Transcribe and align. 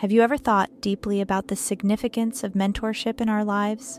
have 0.00 0.12
you 0.12 0.20
ever 0.20 0.36
thought 0.36 0.82
deeply 0.82 1.22
about 1.22 1.48
the 1.48 1.56
significance 1.56 2.44
of 2.44 2.52
mentorship 2.52 3.18
in 3.18 3.30
our 3.30 3.42
lives? 3.42 3.98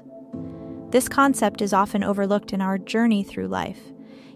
This 0.92 1.10
concept 1.10 1.60
is 1.60 1.73
often 1.73 2.04
overlooked 2.04 2.54
in 2.54 2.62
our 2.62 2.78
journey 2.78 3.23
through 3.23 3.48
life. 3.48 3.80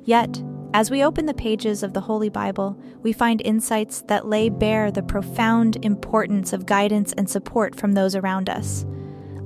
Yet, 0.04 0.42
as 0.74 0.90
we 0.90 1.04
open 1.04 1.28
the 1.28 1.36
pages 1.36 1.84
of 1.84 1.94
the 1.94 2.02
Holy 2.02 2.30
Bible, 2.30 2.82
we 3.04 3.14
find 3.14 3.44
insights 3.44 4.02
that 4.08 4.26
lay 4.26 4.50
bare 4.50 4.90
the 4.90 5.04
profound 5.04 5.78
importance 5.86 6.52
of 6.52 6.66
guidance 6.66 7.14
and 7.14 7.30
support 7.30 7.75
from 7.75 7.92
those 7.92 8.16
around 8.16 8.50
us. 8.50 8.84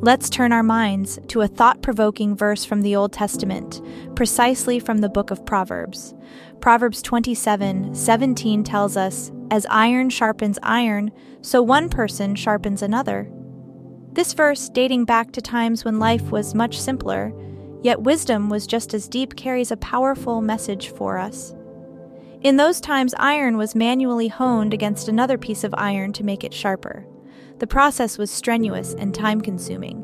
Let's 0.06 0.30
turn 0.30 0.52
our 0.52 0.62
minds 0.62 1.18
to 1.30 1.42
a 1.42 1.48
thought 1.48 1.82
provoking 1.82 2.36
verse 2.36 2.64
from 2.64 2.84
the 2.84 2.96
Old 2.96 3.12
Testament, 3.12 3.82
precisely 4.16 4.78
from 4.78 5.00
the 5.00 5.10
book 5.10 5.32
of 5.32 5.48
Proverbs. 5.48 6.14
Proverbs 6.62 7.02
27 7.02 7.96
17 7.96 8.64
tells 8.64 8.98
us, 8.98 9.32
As 9.50 9.66
iron 9.68 10.12
sharpens 10.12 10.60
iron, 10.62 11.10
so 11.42 11.64
one 11.64 11.90
person 11.90 12.36
sharpens 12.36 12.84
another. 12.84 13.28
This 14.12 14.34
verse, 14.34 14.70
dating 14.70 15.06
back 15.06 15.32
to 15.32 15.42
times 15.42 15.84
when 15.84 15.98
life 15.98 16.30
was 16.30 16.54
much 16.54 16.80
simpler, 16.80 17.34
yet 17.82 18.04
wisdom 18.04 18.48
was 18.48 18.68
just 18.68 18.94
as 18.94 19.10
deep, 19.10 19.36
carries 19.36 19.72
a 19.72 19.78
powerful 19.78 20.40
message 20.40 20.90
for 20.90 21.18
us. 21.18 21.56
In 22.42 22.58
those 22.58 22.80
times, 22.80 23.16
iron 23.18 23.58
was 23.58 23.74
manually 23.74 24.28
honed 24.28 24.72
against 24.72 25.08
another 25.08 25.40
piece 25.40 25.64
of 25.64 25.74
iron 25.76 26.14
to 26.14 26.24
make 26.24 26.44
it 26.44 26.54
sharper. 26.54 27.08
The 27.60 27.68
process 27.68 28.18
was 28.18 28.30
strenuous 28.30 28.94
and 28.96 29.14
time 29.14 29.40
consuming, 29.40 30.04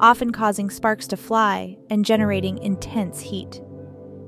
often 0.00 0.30
causing 0.30 0.70
sparks 0.70 1.06
to 1.08 1.16
fly 1.16 1.76
and 1.90 2.04
generating 2.04 2.58
intense 2.58 3.20
heat. 3.20 3.60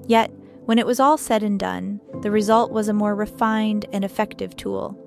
Yet, 0.07 0.31
when 0.65 0.79
it 0.79 0.87
was 0.87 1.01
all 1.01 1.17
said 1.17 1.43
and 1.43 1.59
done, 1.59 2.01
the 2.23 2.31
result 2.31 2.71
was 2.71 2.89
a 2.89 2.93
more 2.93 3.15
refined 3.15 3.87
and 3.93 4.05
effective 4.05 4.55
tool. 4.55 5.03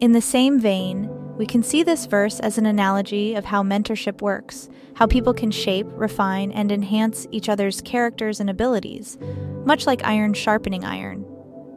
In 0.00 0.12
the 0.12 0.20
same 0.20 0.58
vein, 0.58 1.08
we 1.36 1.46
can 1.46 1.62
see 1.62 1.82
this 1.82 2.06
verse 2.06 2.40
as 2.40 2.58
an 2.58 2.66
analogy 2.66 3.34
of 3.34 3.44
how 3.44 3.62
mentorship 3.62 4.20
works, 4.20 4.68
how 4.94 5.06
people 5.06 5.32
can 5.32 5.50
shape, 5.50 5.86
refine, 5.90 6.50
and 6.52 6.72
enhance 6.72 7.26
each 7.30 7.48
other's 7.48 7.80
characters 7.80 8.40
and 8.40 8.50
abilities, 8.50 9.18
much 9.64 9.86
like 9.86 10.04
iron 10.04 10.34
sharpening 10.34 10.84
iron. 10.84 11.24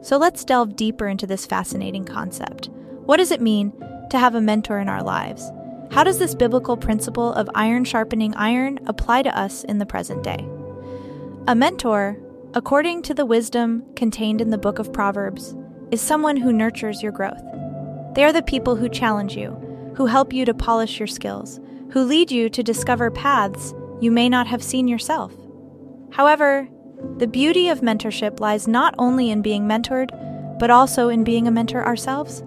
So 0.02 0.16
let's 0.16 0.44
delve 0.44 0.76
deeper 0.76 1.08
into 1.08 1.26
this 1.26 1.46
fascinating 1.46 2.04
concept. 2.04 2.70
What 3.04 3.16
does 3.16 3.30
it 3.30 3.40
mean 3.40 3.72
to 4.10 4.18
have 4.18 4.34
a 4.34 4.40
mentor 4.40 4.78
in 4.78 4.88
our 4.88 5.02
lives? 5.02 5.50
How 5.90 6.04
does 6.04 6.18
this 6.18 6.34
biblical 6.34 6.76
principle 6.76 7.32
of 7.32 7.48
iron 7.54 7.84
sharpening 7.84 8.34
iron 8.34 8.78
apply 8.86 9.22
to 9.22 9.38
us 9.38 9.64
in 9.64 9.78
the 9.78 9.86
present 9.86 10.22
day? 10.22 10.46
A 11.46 11.54
mentor, 11.54 12.18
according 12.54 13.02
to 13.02 13.14
the 13.14 13.26
wisdom 13.26 13.84
contained 13.96 14.40
in 14.40 14.50
the 14.50 14.58
book 14.58 14.78
of 14.78 14.92
Proverbs, 14.92 15.54
is 15.90 16.00
someone 16.00 16.36
who 16.36 16.52
nurtures 16.52 17.02
your 17.02 17.12
growth. 17.12 17.42
They 18.14 18.24
are 18.24 18.32
the 18.32 18.42
people 18.42 18.76
who 18.76 18.88
challenge 18.88 19.36
you, 19.36 19.50
who 19.96 20.06
help 20.06 20.32
you 20.32 20.44
to 20.44 20.54
polish 20.54 20.98
your 21.00 21.06
skills, 21.06 21.58
who 21.90 22.04
lead 22.04 22.30
you 22.30 22.50
to 22.50 22.62
discover 22.62 23.10
paths 23.10 23.74
you 24.00 24.10
may 24.10 24.28
not 24.28 24.46
have 24.46 24.62
seen 24.62 24.88
yourself. 24.88 25.32
However, 26.10 26.68
the 27.16 27.26
beauty 27.26 27.68
of 27.68 27.80
mentorship 27.80 28.40
lies 28.40 28.68
not 28.68 28.94
only 28.98 29.30
in 29.30 29.40
being 29.40 29.64
mentored, 29.64 30.10
but 30.58 30.70
also 30.70 31.08
in 31.08 31.24
being 31.24 31.46
a 31.46 31.50
mentor 31.50 31.84
ourselves. 31.84 32.42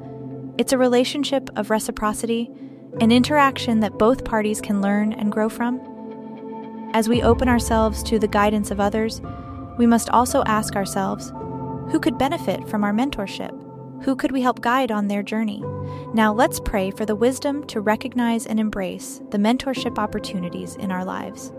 It's 0.57 0.73
a 0.73 0.78
relationship 0.78 1.50
of 1.56 1.69
reciprocity, 1.69 2.51
an 3.00 3.12
interaction 3.12 3.79
that 3.79 3.97
both 3.97 4.25
parties 4.25 4.59
can 4.59 4.81
learn 4.81 5.13
and 5.13 5.31
grow 5.31 5.47
from. 5.47 5.79
As 6.94 7.07
we 7.07 7.22
open 7.22 7.47
ourselves 7.47 8.03
to 8.03 8.19
the 8.19 8.28
guidance 8.28 8.69
of 8.69 8.79
others, 8.79 9.22
we 9.78 9.88
must 9.88 10.09
also 10.09 10.44
ask 10.44 10.75
ourselves 10.75 11.31
who 11.91 12.00
could 12.00 12.17
benefit 12.17 12.67
from 12.67 12.84
our 12.84 12.94
mentorship? 12.94 13.57
Who 14.03 14.16
could 14.16 14.31
we 14.31 14.41
help 14.41 14.62
guide 14.62 14.91
on 14.91 15.07
their 15.07 15.23
journey? 15.23 15.63
Now 16.13 16.34
let's 16.34 16.59
pray 16.59 16.91
for 16.91 17.06
the 17.06 17.16
wisdom 17.16 17.66
to 17.68 17.81
recognize 17.81 18.45
and 18.45 18.59
embrace 18.59 19.22
the 19.29 19.38
mentorship 19.38 19.97
opportunities 19.97 20.75
in 20.75 20.91
our 20.91 21.06
lives. 21.06 21.53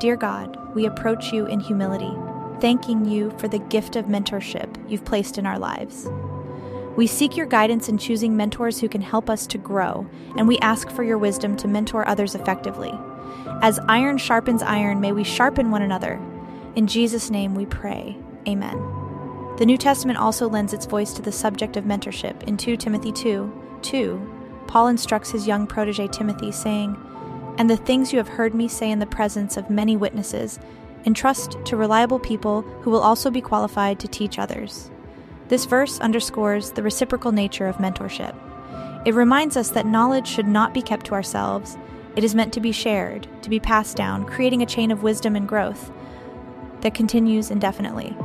Dear 0.00 0.16
God, 0.16 0.56
we 0.74 0.86
approach 0.86 1.32
you 1.32 1.46
in 1.46 1.60
humility, 1.60 2.12
thanking 2.60 3.04
you 3.04 3.30
for 3.38 3.46
the 3.46 3.58
gift 3.58 3.94
of 3.94 4.06
mentorship 4.06 4.90
you've 4.90 5.04
placed 5.04 5.38
in 5.38 5.46
our 5.46 5.58
lives. 5.58 6.08
We 6.96 7.06
seek 7.06 7.38
your 7.38 7.46
guidance 7.46 7.88
in 7.88 7.96
choosing 7.96 8.36
mentors 8.36 8.78
who 8.78 8.88
can 8.88 9.00
help 9.00 9.30
us 9.30 9.46
to 9.46 9.58
grow, 9.58 10.06
and 10.36 10.46
we 10.46 10.58
ask 10.58 10.90
for 10.90 11.02
your 11.02 11.16
wisdom 11.16 11.56
to 11.56 11.68
mentor 11.68 12.06
others 12.06 12.34
effectively. 12.34 12.92
As 13.62 13.78
iron 13.88 14.18
sharpens 14.18 14.62
iron, 14.62 15.00
may 15.00 15.12
we 15.12 15.24
sharpen 15.24 15.70
one 15.70 15.80
another. 15.80 16.20
In 16.76 16.86
Jesus' 16.86 17.30
name 17.30 17.54
we 17.54 17.64
pray. 17.64 18.18
Amen. 18.46 18.76
The 19.56 19.64
New 19.64 19.78
Testament 19.78 20.18
also 20.18 20.48
lends 20.48 20.74
its 20.74 20.84
voice 20.84 21.14
to 21.14 21.22
the 21.22 21.32
subject 21.32 21.78
of 21.78 21.84
mentorship. 21.84 22.42
In 22.42 22.58
2 22.58 22.76
Timothy 22.76 23.12
2 23.12 23.78
2, 23.80 24.64
Paul 24.66 24.88
instructs 24.88 25.30
his 25.30 25.46
young 25.46 25.66
protege 25.66 26.08
Timothy, 26.08 26.52
saying, 26.52 26.96
And 27.56 27.70
the 27.70 27.76
things 27.76 28.12
you 28.12 28.18
have 28.18 28.28
heard 28.28 28.54
me 28.54 28.68
say 28.68 28.90
in 28.90 28.98
the 28.98 29.06
presence 29.06 29.56
of 29.56 29.70
many 29.70 29.96
witnesses, 29.96 30.58
entrust 31.06 31.56
to 31.64 31.76
reliable 31.76 32.18
people 32.18 32.62
who 32.82 32.90
will 32.90 33.00
also 33.00 33.30
be 33.30 33.40
qualified 33.40 33.98
to 34.00 34.08
teach 34.08 34.38
others. 34.38 34.90
This 35.52 35.66
verse 35.66 36.00
underscores 36.00 36.70
the 36.70 36.82
reciprocal 36.82 37.30
nature 37.30 37.66
of 37.66 37.76
mentorship. 37.76 38.34
It 39.04 39.12
reminds 39.12 39.54
us 39.54 39.68
that 39.72 39.84
knowledge 39.84 40.26
should 40.26 40.48
not 40.48 40.72
be 40.72 40.80
kept 40.80 41.04
to 41.04 41.12
ourselves. 41.12 41.76
It 42.16 42.24
is 42.24 42.34
meant 42.34 42.54
to 42.54 42.60
be 42.62 42.72
shared, 42.72 43.28
to 43.42 43.50
be 43.50 43.60
passed 43.60 43.94
down, 43.94 44.24
creating 44.24 44.62
a 44.62 44.66
chain 44.74 44.90
of 44.90 45.02
wisdom 45.02 45.36
and 45.36 45.46
growth 45.46 45.92
that 46.80 46.94
continues 46.94 47.50
indefinitely. 47.50 48.16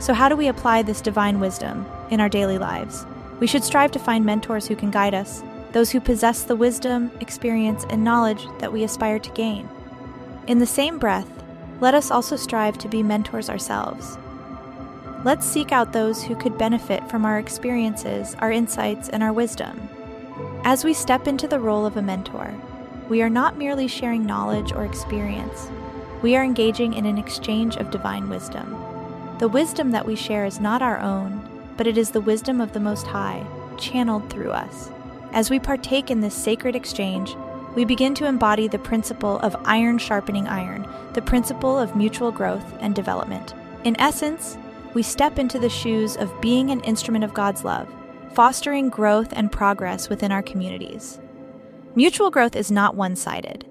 So, 0.00 0.12
how 0.12 0.28
do 0.28 0.34
we 0.34 0.48
apply 0.48 0.82
this 0.82 1.00
divine 1.00 1.38
wisdom 1.38 1.86
in 2.10 2.20
our 2.20 2.28
daily 2.28 2.58
lives? 2.58 3.06
We 3.38 3.46
should 3.46 3.62
strive 3.62 3.92
to 3.92 4.00
find 4.00 4.24
mentors 4.24 4.66
who 4.66 4.74
can 4.74 4.90
guide 4.90 5.14
us, 5.14 5.44
those 5.70 5.92
who 5.92 6.00
possess 6.00 6.42
the 6.42 6.56
wisdom, 6.56 7.12
experience, 7.20 7.86
and 7.88 8.02
knowledge 8.02 8.44
that 8.58 8.72
we 8.72 8.82
aspire 8.82 9.20
to 9.20 9.30
gain. 9.30 9.68
In 10.48 10.58
the 10.58 10.66
same 10.66 10.98
breath, 10.98 11.30
let 11.80 11.94
us 11.94 12.10
also 12.10 12.34
strive 12.34 12.78
to 12.78 12.88
be 12.88 13.04
mentors 13.04 13.48
ourselves. 13.48 14.18
Let's 15.24 15.44
seek 15.44 15.72
out 15.72 15.92
those 15.92 16.22
who 16.22 16.36
could 16.36 16.56
benefit 16.56 17.08
from 17.10 17.24
our 17.24 17.38
experiences, 17.38 18.36
our 18.38 18.52
insights, 18.52 19.08
and 19.08 19.22
our 19.22 19.32
wisdom. 19.32 19.88
As 20.64 20.84
we 20.84 20.94
step 20.94 21.26
into 21.26 21.48
the 21.48 21.58
role 21.58 21.84
of 21.84 21.96
a 21.96 22.02
mentor, 22.02 22.54
we 23.08 23.20
are 23.22 23.30
not 23.30 23.58
merely 23.58 23.88
sharing 23.88 24.24
knowledge 24.24 24.72
or 24.72 24.84
experience, 24.84 25.70
we 26.22 26.34
are 26.34 26.42
engaging 26.42 26.94
in 26.94 27.06
an 27.06 27.18
exchange 27.18 27.76
of 27.76 27.90
divine 27.90 28.28
wisdom. 28.28 28.76
The 29.38 29.48
wisdom 29.48 29.92
that 29.92 30.06
we 30.06 30.16
share 30.16 30.44
is 30.44 30.60
not 30.60 30.82
our 30.82 30.98
own, 31.00 31.48
but 31.76 31.86
it 31.86 31.96
is 31.96 32.10
the 32.10 32.20
wisdom 32.20 32.60
of 32.60 32.72
the 32.72 32.80
Most 32.80 33.06
High, 33.06 33.46
channeled 33.76 34.28
through 34.28 34.50
us. 34.50 34.90
As 35.32 35.48
we 35.48 35.60
partake 35.60 36.10
in 36.10 36.20
this 36.20 36.34
sacred 36.34 36.74
exchange, 36.74 37.36
we 37.76 37.84
begin 37.84 38.14
to 38.14 38.26
embody 38.26 38.66
the 38.66 38.78
principle 38.78 39.38
of 39.40 39.54
iron 39.64 39.98
sharpening 39.98 40.48
iron, 40.48 40.88
the 41.12 41.22
principle 41.22 41.78
of 41.78 41.94
mutual 41.94 42.32
growth 42.32 42.74
and 42.80 42.94
development. 42.94 43.54
In 43.84 43.98
essence, 44.00 44.58
we 44.94 45.02
step 45.02 45.38
into 45.38 45.58
the 45.58 45.68
shoes 45.68 46.16
of 46.16 46.40
being 46.40 46.70
an 46.70 46.80
instrument 46.80 47.24
of 47.24 47.34
God's 47.34 47.64
love, 47.64 47.88
fostering 48.34 48.88
growth 48.88 49.32
and 49.32 49.50
progress 49.52 50.08
within 50.08 50.32
our 50.32 50.42
communities. 50.42 51.20
Mutual 51.94 52.30
growth 52.30 52.56
is 52.56 52.70
not 52.70 52.94
one 52.94 53.16
sided, 53.16 53.66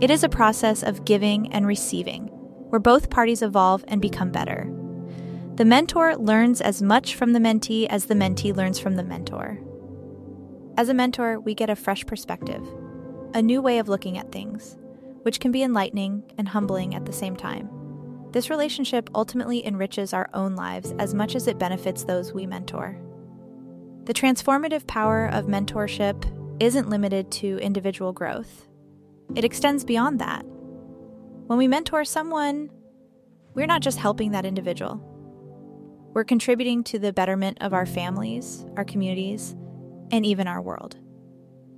it 0.00 0.10
is 0.10 0.24
a 0.24 0.28
process 0.28 0.82
of 0.82 1.04
giving 1.04 1.52
and 1.52 1.66
receiving, 1.66 2.28
where 2.68 2.80
both 2.80 3.10
parties 3.10 3.42
evolve 3.42 3.84
and 3.88 4.00
become 4.00 4.30
better. 4.30 4.70
The 5.56 5.64
mentor 5.64 6.16
learns 6.16 6.60
as 6.60 6.80
much 6.80 7.14
from 7.14 7.32
the 7.32 7.38
mentee 7.38 7.86
as 7.88 8.06
the 8.06 8.14
mentee 8.14 8.56
learns 8.56 8.78
from 8.78 8.96
the 8.96 9.02
mentor. 9.02 9.58
As 10.76 10.88
a 10.88 10.94
mentor, 10.94 11.38
we 11.38 11.54
get 11.54 11.68
a 11.68 11.76
fresh 11.76 12.06
perspective, 12.06 12.66
a 13.34 13.42
new 13.42 13.60
way 13.60 13.78
of 13.78 13.88
looking 13.88 14.16
at 14.16 14.32
things, 14.32 14.78
which 15.22 15.40
can 15.40 15.52
be 15.52 15.62
enlightening 15.62 16.22
and 16.38 16.48
humbling 16.48 16.94
at 16.94 17.04
the 17.04 17.12
same 17.12 17.36
time. 17.36 17.68
This 18.32 18.50
relationship 18.50 19.10
ultimately 19.14 19.66
enriches 19.66 20.12
our 20.12 20.30
own 20.34 20.54
lives 20.54 20.94
as 20.98 21.14
much 21.14 21.34
as 21.34 21.48
it 21.48 21.58
benefits 21.58 22.04
those 22.04 22.32
we 22.32 22.46
mentor. 22.46 22.96
The 24.04 24.14
transformative 24.14 24.86
power 24.86 25.26
of 25.26 25.46
mentorship 25.46 26.24
isn't 26.60 26.88
limited 26.88 27.30
to 27.32 27.58
individual 27.58 28.12
growth, 28.12 28.66
it 29.34 29.44
extends 29.44 29.84
beyond 29.84 30.18
that. 30.20 30.44
When 31.46 31.58
we 31.58 31.68
mentor 31.68 32.04
someone, 32.04 32.70
we're 33.54 33.66
not 33.66 33.82
just 33.82 33.98
helping 33.98 34.32
that 34.32 34.44
individual, 34.44 35.00
we're 36.12 36.24
contributing 36.24 36.82
to 36.84 36.98
the 36.98 37.12
betterment 37.12 37.58
of 37.60 37.72
our 37.72 37.86
families, 37.86 38.66
our 38.76 38.84
communities, 38.84 39.54
and 40.10 40.26
even 40.26 40.48
our 40.48 40.60
world. 40.60 40.96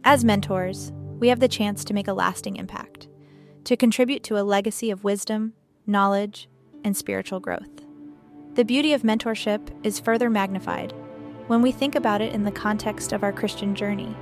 As 0.05 0.25
mentors, 0.25 0.90
we 1.19 1.28
have 1.28 1.40
the 1.40 1.48
chance 1.48 1.84
to 1.84 1.94
make 1.94 2.08
a 2.08 2.14
lasting 2.14 2.56
impact, 2.56 3.08
to 3.64 3.76
contribute 3.76 4.22
to 4.25 4.38
a 4.38 4.43
legacy 4.43 4.90
of 4.90 5.05
wisdom, 5.05 5.52
knowledge, 5.87 6.49
and 6.84 6.96
spiritual 6.96 7.40
growth. 7.40 7.70
The 8.55 8.64
beauty 8.64 8.93
of 8.93 9.02
mentorship 9.02 9.70
is 9.82 10.00
further 10.00 10.29
magnified 10.29 10.93
when 11.46 11.62
we 11.62 11.73
think 11.73 11.94
about 11.94 12.20
it 12.20 12.32
in 12.32 12.44
the 12.44 12.52
context 12.52 13.12
of 13.12 13.23
our 13.23 13.32
Christian 13.32 13.75
journey. 13.75 14.14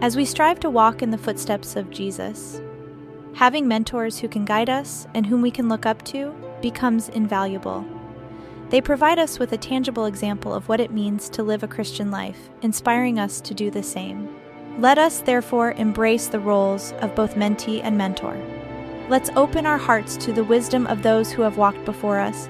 As 0.00 0.16
we 0.16 0.24
strive 0.24 0.60
to 0.60 0.70
walk 0.70 1.02
in 1.02 1.10
the 1.10 1.18
footsteps 1.18 1.74
of 1.74 1.90
Jesus, 1.90 2.60
having 3.34 3.66
mentors 3.66 4.18
who 4.18 4.28
can 4.28 4.44
guide 4.44 4.70
us 4.70 5.06
and 5.14 5.26
whom 5.26 5.42
we 5.42 5.50
can 5.50 5.68
look 5.68 5.86
up 5.86 6.04
to 6.04 6.34
becomes 6.60 7.08
invaluable. 7.08 7.84
They 8.70 8.80
provide 8.80 9.18
us 9.18 9.38
with 9.38 9.52
a 9.52 9.58
tangible 9.58 10.04
example 10.04 10.52
of 10.52 10.68
what 10.68 10.80
it 10.80 10.92
means 10.92 11.28
to 11.30 11.42
live 11.42 11.62
a 11.62 11.68
Christian 11.68 12.10
life, 12.10 12.50
inspiring 12.62 13.18
us 13.18 13.40
to 13.42 13.54
do 13.54 13.70
the 13.70 13.82
same. 13.82 14.28
Let 14.78 14.98
us, 14.98 15.20
therefore, 15.20 15.72
embrace 15.72 16.28
the 16.28 16.40
roles 16.40 16.92
of 17.00 17.14
both 17.14 17.34
mentee 17.34 17.80
and 17.82 17.96
mentor. 17.96 18.36
Let's 19.08 19.30
open 19.36 19.66
our 19.66 19.78
hearts 19.78 20.16
to 20.18 20.32
the 20.32 20.44
wisdom 20.44 20.86
of 20.86 21.02
those 21.02 21.32
who 21.32 21.42
have 21.42 21.56
walked 21.56 21.84
before 21.84 22.18
us, 22.18 22.48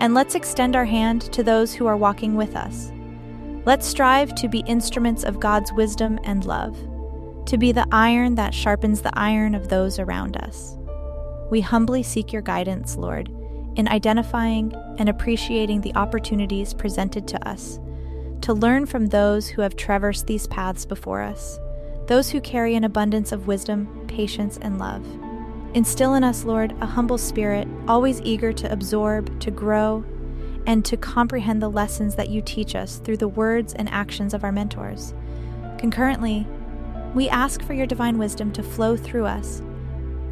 and 0.00 0.14
let's 0.14 0.34
extend 0.34 0.74
our 0.74 0.84
hand 0.84 1.22
to 1.32 1.42
those 1.42 1.72
who 1.72 1.86
are 1.86 1.96
walking 1.96 2.34
with 2.34 2.56
us. 2.56 2.92
Let's 3.64 3.86
strive 3.86 4.34
to 4.36 4.48
be 4.48 4.64
instruments 4.66 5.22
of 5.22 5.40
God's 5.40 5.72
wisdom 5.72 6.18
and 6.24 6.44
love, 6.44 6.76
to 7.46 7.56
be 7.56 7.72
the 7.72 7.86
iron 7.92 8.34
that 8.34 8.54
sharpens 8.54 9.02
the 9.02 9.16
iron 9.16 9.54
of 9.54 9.68
those 9.68 9.98
around 9.98 10.36
us. 10.38 10.76
We 11.50 11.60
humbly 11.60 12.02
seek 12.02 12.32
your 12.32 12.42
guidance, 12.42 12.96
Lord 12.96 13.30
in 13.76 13.88
identifying 13.88 14.74
and 14.98 15.08
appreciating 15.08 15.80
the 15.80 15.94
opportunities 15.94 16.74
presented 16.74 17.26
to 17.28 17.48
us, 17.48 17.80
to 18.42 18.52
learn 18.52 18.86
from 18.86 19.06
those 19.06 19.48
who 19.48 19.62
have 19.62 19.76
traversed 19.76 20.26
these 20.26 20.46
paths 20.46 20.84
before 20.84 21.22
us, 21.22 21.58
those 22.06 22.30
who 22.30 22.40
carry 22.40 22.74
an 22.74 22.84
abundance 22.84 23.32
of 23.32 23.46
wisdom, 23.46 24.04
patience, 24.08 24.58
and 24.60 24.78
love. 24.78 25.04
Instill 25.74 26.14
in 26.14 26.22
us, 26.22 26.44
Lord, 26.44 26.74
a 26.80 26.86
humble 26.86 27.16
spirit, 27.16 27.66
always 27.88 28.20
eager 28.20 28.52
to 28.52 28.70
absorb, 28.70 29.40
to 29.40 29.50
grow, 29.50 30.04
and 30.66 30.84
to 30.84 30.96
comprehend 30.96 31.62
the 31.62 31.70
lessons 31.70 32.14
that 32.16 32.28
you 32.28 32.42
teach 32.42 32.74
us 32.74 32.98
through 32.98 33.16
the 33.16 33.28
words 33.28 33.72
and 33.74 33.88
actions 33.88 34.34
of 34.34 34.44
our 34.44 34.52
mentors. 34.52 35.14
Concurrently, 35.78 36.46
we 37.14 37.28
ask 37.28 37.62
for 37.62 37.72
your 37.72 37.86
divine 37.86 38.18
wisdom 38.18 38.52
to 38.52 38.62
flow 38.62 38.96
through 38.96 39.26
us 39.26 39.62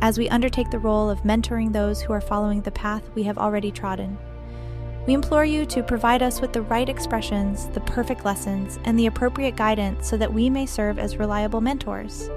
as 0.03 0.19
we 0.19 0.29
undertake 0.29 0.71
the 0.71 0.79
role 0.79 1.11
of 1.11 1.21
mentoring 1.21 1.73
those 1.73 2.01
who 2.01 2.13
are 2.13 2.21
following 2.21 2.63
the 2.63 2.71
path 2.71 3.11
we 3.15 3.23
have 3.23 3.39
already 3.39 3.71
trodden. 3.71 4.19
We 5.07 5.15
implore 5.15 5.45
you 5.45 5.65
to 5.67 5.83
provide 5.83 6.23
us 6.23 6.41
with 6.41 6.53
the 6.53 6.63
right 6.63 6.89
expressions, 6.89 7.67
the 7.69 7.81
perfect 7.81 8.25
lessons, 8.25 8.79
and 8.85 8.99
the 8.99 9.07
appropriate 9.07 9.57
guidance 9.57 10.09
so 10.09 10.17
that 10.19 10.33
we 10.33 10.51
may 10.51 10.67
serve 10.67 10.99
as 10.99 11.17
reliable 11.17 11.61
mentors. 11.61 12.31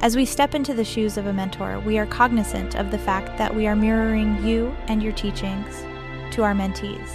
As 0.00 0.16
we 0.16 0.24
step 0.24 0.54
into 0.54 0.74
the 0.74 0.84
shoes 0.84 1.16
of 1.16 1.26
a 1.26 1.32
mentor, 1.32 1.80
we 1.80 1.98
are 1.98 2.06
cognizant 2.06 2.76
of 2.76 2.90
the 2.90 2.98
fact 2.98 3.36
that 3.38 3.54
we 3.54 3.66
are 3.66 3.76
mirroring 3.76 4.42
you 4.44 4.74
and 4.86 5.02
your 5.02 5.12
teachings 5.12 5.84
to 6.34 6.42
our 6.42 6.54
mentees. 6.54 7.10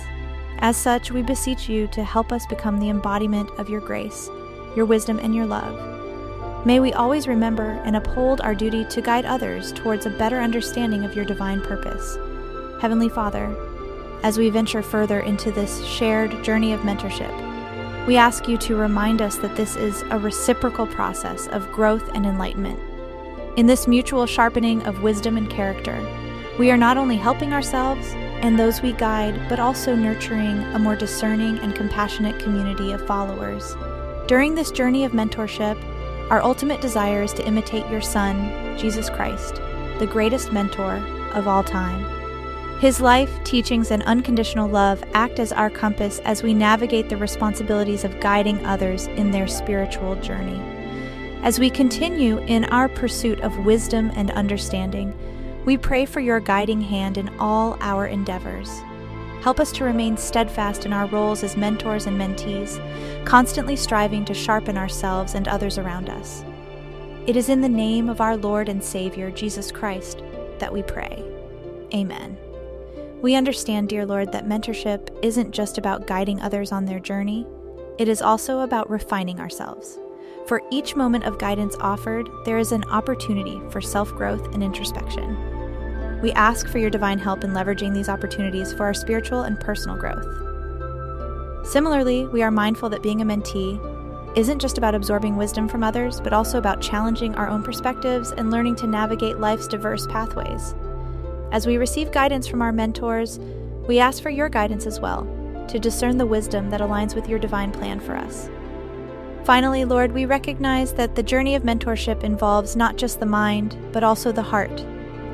As 0.59 0.77
such, 0.77 1.11
we 1.11 1.21
beseech 1.21 1.69
you 1.69 1.87
to 1.87 2.03
help 2.03 2.31
us 2.31 2.45
become 2.45 2.79
the 2.79 2.89
embodiment 2.89 3.49
of 3.57 3.69
your 3.69 3.81
grace, 3.81 4.29
your 4.75 4.85
wisdom, 4.85 5.19
and 5.19 5.33
your 5.33 5.45
love 5.45 5.93
May 6.65 6.79
we 6.79 6.93
always 6.93 7.27
remember 7.27 7.71
and 7.83 7.97
uphold 7.97 8.39
our 8.39 8.55
duty 8.55 8.85
to 8.85 9.01
guide 9.01 9.25
others 9.25 9.73
towards 9.73 10.05
a 10.05 10.11
better 10.11 10.39
understanding 10.39 11.03
of 11.03 11.13
your 11.13 11.25
divine 11.25 11.61
purpose. 11.61 12.17
Heavenly 12.81 13.09
Father, 13.09 13.53
as 14.23 14.37
we 14.37 14.49
venture 14.49 14.81
further 14.81 15.19
into 15.19 15.51
this 15.51 15.85
shared 15.85 16.41
journey 16.41 16.71
of 16.71 16.79
mentorship, 16.79 17.52
we 18.05 18.17
ask 18.17 18.49
you 18.49 18.57
to 18.57 18.75
remind 18.75 19.21
us 19.21 19.37
that 19.37 19.55
this 19.55 19.77
is 19.77 20.01
a 20.09 20.19
reciprocal 20.19 20.85
process 20.85 21.47
of 21.47 21.71
growth 21.71 22.09
and 22.13 22.25
enlightenment. 22.25 22.79
In 23.57 23.65
this 23.65 23.87
mutual 23.87 24.25
sharpening 24.25 24.83
of 24.83 25.03
wisdom 25.03 25.37
and 25.37 25.49
character, 25.49 25.97
we 26.59 26.69
are 26.69 26.77
not 26.77 26.97
only 26.97 27.15
helping 27.15 27.53
ourselves 27.53 28.05
and 28.41 28.59
those 28.59 28.81
we 28.81 28.91
guide, 28.91 29.47
but 29.47 29.59
also 29.59 29.95
nurturing 29.95 30.61
a 30.73 30.79
more 30.79 30.97
discerning 30.97 31.59
and 31.59 31.75
compassionate 31.75 32.43
community 32.43 32.91
of 32.91 33.07
followers. 33.07 33.73
During 34.27 34.53
this 34.53 34.71
journey 34.71 35.05
of 35.05 35.13
mentorship, 35.13 35.81
our 36.29 36.41
ultimate 36.41 36.81
desire 36.81 37.23
is 37.23 37.33
to 37.33 37.47
imitate 37.47 37.89
your 37.89 38.01
Son, 38.01 38.77
Jesus 38.77 39.09
Christ, 39.09 39.55
the 39.99 40.09
greatest 40.11 40.51
mentor 40.51 40.95
of 41.33 41.47
all 41.47 41.63
time. 41.63 42.22
His 42.83 42.99
life, 42.99 43.41
teachings, 43.45 43.91
and 43.91 44.03
unconditional 44.03 44.67
love 44.67 45.01
act 45.13 45.39
as 45.39 45.53
our 45.53 45.69
compass 45.69 46.19
as 46.25 46.43
we 46.43 46.53
navigate 46.53 47.07
the 47.07 47.15
responsibilities 47.15 48.03
of 48.03 48.19
guiding 48.19 48.65
others 48.65 49.07
in 49.07 49.31
their 49.31 49.47
spiritual 49.47 50.17
journey. 50.17 50.59
As 51.43 51.59
we 51.59 51.69
continue 51.69 52.39
in 52.39 52.65
our 52.65 52.89
pursuit 52.89 53.39
of 53.39 53.65
wisdom 53.65 54.11
and 54.17 54.31
understanding, 54.31 55.17
we 55.63 55.77
pray 55.77 56.03
for 56.03 56.19
your 56.19 56.41
guiding 56.41 56.81
hand 56.81 57.17
in 57.17 57.29
all 57.39 57.77
our 57.79 58.07
endeavors. 58.07 58.81
Help 59.41 59.61
us 59.61 59.71
to 59.71 59.85
remain 59.85 60.17
steadfast 60.17 60.85
in 60.85 60.91
our 60.91 61.05
roles 61.05 61.41
as 61.41 61.55
mentors 61.55 62.05
and 62.05 62.19
mentees, 62.19 62.83
constantly 63.23 63.77
striving 63.77 64.25
to 64.25 64.33
sharpen 64.33 64.77
ourselves 64.77 65.35
and 65.35 65.47
others 65.47 65.77
around 65.77 66.09
us. 66.09 66.43
It 67.27 67.37
is 67.37 67.47
in 67.47 67.61
the 67.61 67.69
name 67.69 68.09
of 68.09 68.19
our 68.19 68.35
Lord 68.35 68.67
and 68.67 68.83
Savior, 68.83 69.31
Jesus 69.31 69.71
Christ, 69.71 70.21
that 70.59 70.73
we 70.73 70.83
pray. 70.83 71.23
Amen. 71.93 72.37
We 73.23 73.35
understand, 73.35 73.87
dear 73.87 74.05
Lord, 74.05 74.33
that 74.33 74.49
mentorship 74.49 75.07
isn't 75.23 75.51
just 75.51 75.77
about 75.77 76.07
guiding 76.07 76.41
others 76.41 76.73
on 76.73 76.83
their 76.83 76.99
journey, 76.99 77.47
it 77.97 78.09
is 78.09 78.21
also 78.21 78.59
about 78.59 78.89
refining 78.89 79.39
ourselves. 79.39 79.97
For 80.45 80.61
each 80.71 80.97
moment 80.97 81.23
of 81.23 81.39
guidance 81.39 81.77
offered, 81.79 82.27
there 82.43 82.57
is 82.57 82.73
an 82.73 82.83
opportunity 82.89 83.61
for 83.69 83.79
self 83.79 84.09
growth 84.09 84.53
and 84.53 84.61
introspection. 84.61 86.19
We 86.21 86.33
ask 86.33 86.67
for 86.67 86.79
your 86.79 86.89
divine 86.89 87.17
help 87.17 87.45
in 87.45 87.51
leveraging 87.51 87.93
these 87.93 88.09
opportunities 88.09 88.73
for 88.73 88.83
our 88.83 88.93
spiritual 88.93 89.43
and 89.43 89.57
personal 89.57 89.95
growth. 89.95 90.27
Similarly, 91.65 92.25
we 92.25 92.43
are 92.43 92.51
mindful 92.51 92.89
that 92.89 93.03
being 93.03 93.21
a 93.21 93.25
mentee 93.25 93.79
isn't 94.37 94.59
just 94.59 94.77
about 94.77 94.95
absorbing 94.95 95.37
wisdom 95.37 95.69
from 95.69 95.81
others, 95.81 96.19
but 96.19 96.33
also 96.33 96.57
about 96.57 96.81
challenging 96.81 97.35
our 97.35 97.47
own 97.47 97.63
perspectives 97.63 98.33
and 98.33 98.51
learning 98.51 98.75
to 98.75 98.87
navigate 98.87 99.39
life's 99.39 99.69
diverse 99.69 100.05
pathways. 100.07 100.75
As 101.53 101.65
we 101.65 101.77
receive 101.77 102.11
guidance 102.11 102.47
from 102.47 102.61
our 102.61 102.73
mentors, 102.73 103.39
we 103.87 103.99
ask 103.99 104.21
for 104.21 104.29
your 104.29 104.49
guidance 104.49 104.85
as 104.85 104.99
well, 104.99 105.25
to 105.69 105.79
discern 105.79 106.17
the 106.17 106.25
wisdom 106.25 106.69
that 106.71 106.81
aligns 106.81 107.15
with 107.15 107.29
your 107.29 107.39
divine 107.39 107.71
plan 107.71 108.01
for 108.01 108.17
us. 108.17 108.49
Finally, 109.45 109.85
Lord, 109.85 110.11
we 110.11 110.25
recognize 110.25 110.93
that 110.93 111.15
the 111.15 111.23
journey 111.23 111.55
of 111.55 111.63
mentorship 111.63 112.23
involves 112.23 112.75
not 112.75 112.97
just 112.97 113.21
the 113.21 113.25
mind, 113.25 113.77
but 113.93 114.03
also 114.03 114.33
the 114.33 114.41
heart 114.41 114.83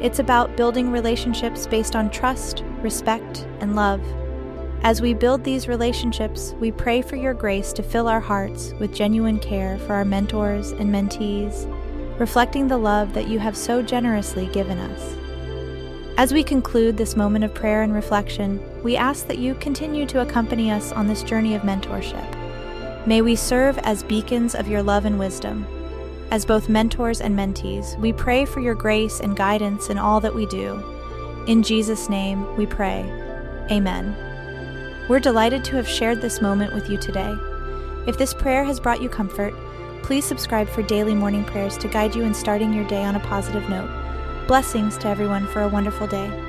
it's 0.01 0.19
about 0.19 0.55
building 0.55 0.91
relationships 0.91 1.67
based 1.67 1.93
on 1.93 2.09
trust, 2.09 2.63
respect, 2.81 3.45
and 3.59 3.75
love. 3.75 4.01
As 4.81 5.01
we 5.01 5.13
build 5.13 5.43
these 5.43 5.67
relationships, 5.67 6.55
we 6.59 6.71
pray 6.71 7.01
for 7.01 7.17
your 7.17 7.33
grace 7.33 7.73
to 7.73 7.83
fill 7.83 8.07
our 8.07 8.21
hearts 8.21 8.71
with 8.79 8.95
genuine 8.95 9.39
care 9.39 9.77
for 9.79 9.93
our 9.93 10.05
mentors 10.05 10.71
and 10.71 10.89
mentees, 10.89 11.69
reflecting 12.17 12.69
the 12.69 12.77
love 12.77 13.13
that 13.13 13.27
you 13.27 13.39
have 13.39 13.57
so 13.57 13.81
generously 13.81 14.47
given 14.47 14.77
us. 14.77 15.18
As 16.19 16.33
we 16.33 16.43
conclude 16.43 16.97
this 16.97 17.15
moment 17.15 17.45
of 17.45 17.53
prayer 17.53 17.81
and 17.81 17.93
reflection, 17.93 18.61
we 18.83 18.95
ask 18.95 19.25
that 19.25 19.39
you 19.39 19.55
continue 19.55 20.05
to 20.05 20.21
accompany 20.21 20.69
us 20.69 20.91
on 20.91 21.07
this 21.07 21.23
journey 21.23 21.55
of 21.55 21.63
mentorship. 21.63 23.07
May 23.07 23.21
we 23.21 23.35
serve 23.35 23.79
as 23.79 24.03
beacons 24.03 24.53
of 24.53 24.67
your 24.67 24.83
love 24.83 25.05
and 25.05 25.17
wisdom 25.17 25.65
as 26.31 26.45
both 26.45 26.69
mentors 26.69 27.21
and 27.21 27.35
mentees, 27.35 27.97
we 27.99 28.13
pray 28.13 28.45
for 28.45 28.59
your 28.59 28.75
grace 28.75 29.19
and 29.19 29.35
guidance 29.35 29.89
in 29.89 29.97
all 29.97 30.19
that 30.19 30.35
we 30.35 30.45
do. 30.45 30.83
In 31.47 31.63
Jesus' 31.63 32.09
name, 32.09 32.55
we 32.55 32.65
pray. 32.65 33.01
Amen. 33.71 34.15
We're 35.09 35.19
delighted 35.19 35.63
to 35.65 35.75
have 35.75 35.88
shared 35.88 36.21
this 36.21 36.41
moment 36.41 36.73
with 36.73 36.89
you 36.89 36.97
today. 36.97 37.35
If 38.07 38.17
this 38.17 38.33
prayer 38.33 38.63
has 38.63 38.79
brought 38.79 39.01
you 39.01 39.09
comfort, 39.09 39.55
please 40.03 40.25
subscribe 40.25 40.69
for 40.69 40.83
daily 40.83 41.15
morning 41.15 41.43
prayers 41.45 41.77
to 41.79 41.88
guide 41.88 42.15
you 42.15 42.23
in 42.23 42.33
starting 42.33 42.73
your 42.73 42.88
day 42.88 43.03
on 43.03 43.15
a 43.15 43.19
positive 43.21 43.67
note. 43.69 43.89
Blessings 44.50 44.98
to 44.98 45.08
everyone 45.08 45.46
for 45.46 45.62
a 45.62 45.68
wonderful 45.68 46.08
day. 46.08 46.49